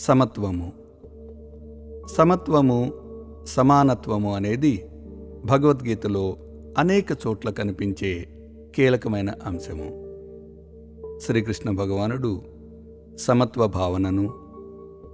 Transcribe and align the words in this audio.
సమత్వము. 0.00 0.72
సమత్వము 2.16 2.92
సమానత్వము 3.46 4.34
అనేది 4.34 4.84
భగవద్గీతలో 5.44 6.36
అనేక 6.78 7.06
చోట్ల 7.26 7.50
కనిపించే 7.50 8.28
కీలకమైన 8.74 9.30
అంశము. 9.44 9.88
శ్రీకృష్ణ 11.20 11.70
భగవానుడు 11.70 12.40
సమత్వ 13.16 13.66
భావనను 13.66 14.34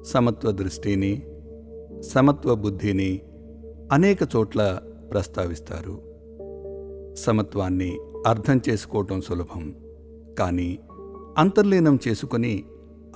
సమత్వ 0.04 0.50
దృష్టిని 0.50 1.22
సమత్వ 2.00 2.54
బుద్ధిని 2.54 3.20
అనేక 3.92 4.18
చోట్ల 4.36 4.80
ప్రస్తావిస్తారు. 5.10 5.98
సమత్వాన్ని 7.14 7.98
అర్థం 8.26 8.60
చేసుకోవటం 8.68 9.20
సులభం 9.20 9.74
కానీ 10.38 10.78
అంతర్లీనం 11.38 11.98
చేసుకొని 12.08 12.64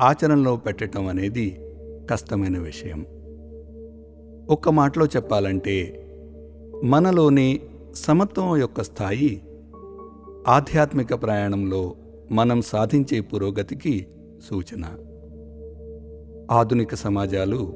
ఆచరణలో 0.00 0.56
పెట్టడం 0.56 1.06
అనేది 1.06 1.60
కష్టమైన 2.10 2.58
విషయం. 2.58 3.06
ఒక్క 4.50 4.68
మాటలో 4.68 5.06
చెప్పాలంటే 5.06 6.06
మనలోని 6.84 7.60
సమత్వం 7.94 8.56
యొక్క 8.56 8.82
స్థాయి 8.82 9.42
ఆధ్యాత్మిక 10.48 11.22
ప్రయాణంలో 11.22 11.94
మనం 12.30 12.62
సాధించే 12.62 13.20
పురోగతికి 13.20 14.06
సూచన. 14.50 14.84
ఆధునిక 16.50 16.94
సమాజాలు 16.94 17.72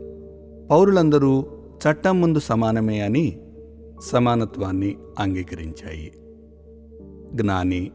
పౌరులందరూ 0.70 1.44
చట్టం 1.88 2.20
ముందు 2.20 2.38
సమానమే 2.38 3.00
అని 3.00 3.38
సమానత్వాన్ని 4.02 4.96
అంగీకరించాయి. 5.18 6.12
జ్ఞాని 7.34 7.90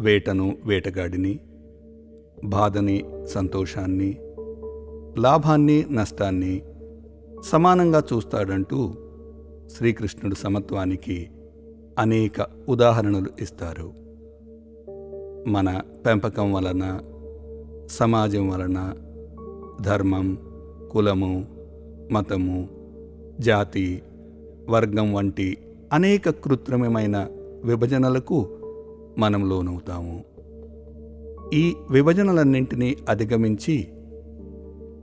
వేటను 0.00 0.56
వేటగాడిని 0.64 1.40
బాధని 2.44 3.04
సంతోషాన్ని 3.26 4.18
లాభాన్ని 5.18 5.86
నష్టాన్ని 5.90 6.62
సమానంగా 7.44 8.02
చూస్తాడంటూ 8.12 8.92
శ్రీకృష్ణుడు 9.76 10.34
సమత్వానికి 10.34 11.30
అనేక 11.98 12.46
ఉదాహరణలు 12.68 13.30
ఇస్తారు. 13.40 13.92
మన 15.48 15.80
పెంపకం 16.06 16.52
వలన 16.52 17.00
సమాజం 17.90 18.48
వలన 18.48 18.94
ధర్మం 19.80 20.38
కులము 20.92 21.46
మతము 22.12 22.68
జాతి 23.40 24.02
వర్గం 24.68 25.14
వంటి 25.14 25.58
అనేక 25.92 26.30
కృత్రిమమైన 26.30 27.26
విభజనలకు 27.64 28.46
మనం 29.18 29.50
లోనవుతాము. 29.50 30.33
ఈ 31.54 31.74
విభజనలన్నింటినీ 31.90 32.96
అధిగమించి 33.08 33.88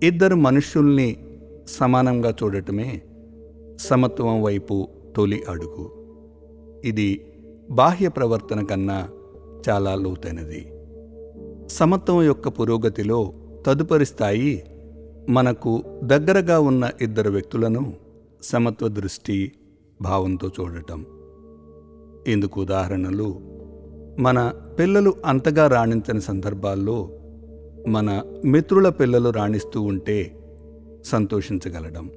ఇద్దరు 0.03 0.35
మనుష్యుల్ని 0.35 1.17
సమానంగా 1.67 2.35
చూడటమే 2.43 3.01
సమత్వం 3.79 4.41
వైపు 4.41 4.87
తొలి 5.15 5.43
అడుగు. 5.49 5.91
ఇది 6.85 7.33
బాహ్య 7.69 8.09
ప్రవర్తన 8.09 8.63
కన్నా 8.63 9.09
చాలా 9.69 9.95
లోతైనది. 9.95 10.71
సమత్వం 11.67 12.23
యొక్క 12.23 12.47
పురోగతిలో 12.47 13.33
తదుపరి 13.65 14.05
స్థాయి 14.05 14.63
మనకు 15.29 15.83
దగ్గరగా 16.03 16.59
ఉన్న 16.59 16.89
ఇద్దరు 17.01 17.29
వ్యక్తులను 17.29 17.93
సమత్వ 18.43 18.87
దృష్టి 18.87 19.51
భావంతో 20.01 20.47
చూడటం. 20.47 21.05
ఇందుకు 22.27 22.61
ఉదాహరణలు 22.61 23.50
మన 24.19 24.53
పిల్లలు 24.79 25.13
అంతగా 25.25 25.67
రాణించని 25.67 26.21
సందర్భాల్లో 26.21 27.09
మన 27.87 28.23
మిత్రుల 28.45 28.89
పిల్లలు 28.89 29.29
రాణిస్తూ 29.29 29.81
ఉంటే 29.81 30.37
సంతోషించగలడం 31.05 32.11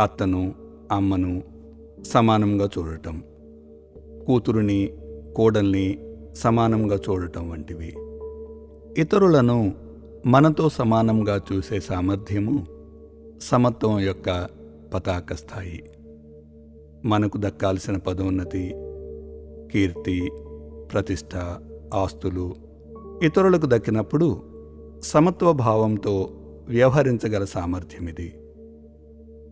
అత్తను 0.00 0.54
అమ్మను 0.92 1.42
సమానంగా 2.02 2.68
చూడటం 2.78 3.22
కూతురుని 4.26 4.92
కోడల్ని 5.36 5.98
సమానంగా 6.34 6.96
చూడటం 6.96 7.50
వంటివి. 7.50 7.94
ఇతరులను 9.00 9.72
మనతో 10.26 10.68
సమానంగా 10.68 11.40
చూసే 11.52 11.80
సామర్థ్యము 11.80 12.66
సమత్వం 13.42 14.00
యొక్క 14.00 14.48
పతాక 14.94 15.32
స్థాయి. 15.32 15.84
మనకు 17.04 17.38
దక్కాల్సిన 17.40 17.96
పదోన్నతి 17.96 18.74
కీర్తి 19.72 20.30
ప్రతిష్ట 20.92 21.36
ఆస్తులు 21.94 22.54
ఇతరులకు 23.22 23.66
దక్కినప్పుడు 23.66 24.42
సమత్వ 25.02 25.52
భావంతో 25.52 26.30
వ్యవహరించగల 26.68 27.44
సామర్థ్యం 27.44 28.08
ఇది 28.08 28.34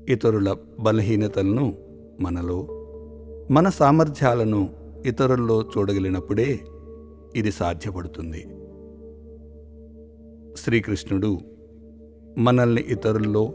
ఇతరుల 0.09 0.57
బలహీనతలను 0.81 1.75
మనలో 2.21 2.67
మన 3.51 3.69
సామర్థ్యాలను 3.69 4.71
ఇతరుల్లో 5.07 5.63
చూడగలిగినప్పుడే 5.63 6.61
ఇది 7.37 7.53
సాధ్యపడుతుంది. 7.53 8.47
శ్రీకృష్ణుడు 10.57 11.39
మనల్ని 12.39 12.85
ఇతరుల్లో 12.89 13.53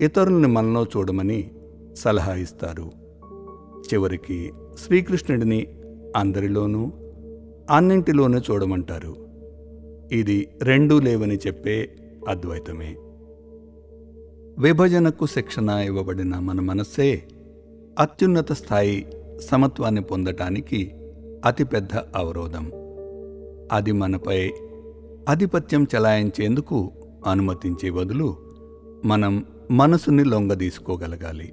ఇతరుల్ని 0.00 0.48
మనలో 0.48 0.84
చూడమని 0.84 1.50
సలహా 1.94 2.34
ఇస్తారు. 2.34 2.90
చివరికి 3.92 4.52
శ్రీకృష్ణుడిని 4.78 5.66
అందరిలోనూ 6.16 6.92
అన్నింటిలోనూ 7.70 8.38
చూడమంటారు. 8.38 9.16
ఇది 10.12 10.48
రెండూ 10.62 11.00
లేవని 11.00 11.36
చెప్పే 11.36 11.88
అద్వైతమే. 12.28 12.96
విభజనకు 14.58 15.26
శిక్షణ 15.26 15.68
ఇవ్వబడిన 15.68 16.38
మన 16.38 16.60
మనస్సే 16.60 17.22
అత్యున్నత 17.98 18.52
స్థాయి 18.52 19.06
సమత్వాన్ని 19.40 20.00
పొందటానికి 20.00 20.94
అతిపెద్ద 21.44 21.96
అవరోధం. 22.16 22.70
అది 23.72 23.92
మనపై 23.92 24.50
ఆధిపత్యం 25.28 25.86
చెలాయించేందుకు 25.94 26.92
అనుమతించే 27.26 27.90
బదులు 27.90 28.36
మనం 29.04 29.44
మనసుని 29.70 30.24
లొంగదీసుకోగలగాలి. 30.24 31.52